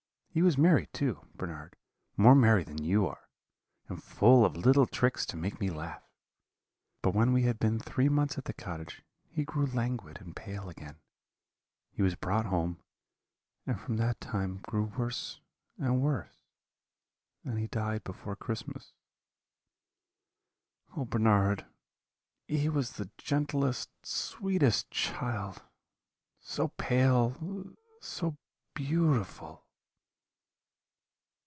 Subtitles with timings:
[0.33, 1.75] He was merry, too, Bernard,
[2.15, 3.27] more merry than you are,
[3.89, 6.01] and full of little tricks to make me laugh.
[7.01, 10.69] But when we had been three months at the cottage he grew languid and pale
[10.69, 11.01] again;
[11.91, 12.79] he was brought home,
[13.67, 15.41] and from that time grew worse
[15.77, 16.45] and worse;
[17.43, 18.93] and he died before Christmas.
[20.95, 21.65] Oh, Bernard,
[22.47, 25.61] he was the gentlest, sweetest child
[26.39, 27.75] so pale!
[27.99, 28.37] so
[28.73, 29.65] beautiful!'